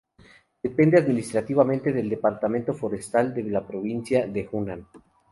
[0.63, 4.87] Depende administrativamente del Departamento Forestal de la provincia de Hunan.